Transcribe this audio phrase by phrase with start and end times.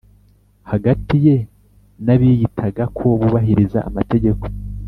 [0.71, 1.35] Hagati ye
[2.05, 4.43] n’abiyitaga ko bubahiriza amategeko